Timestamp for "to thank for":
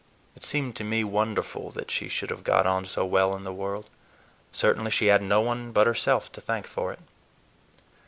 6.31-6.91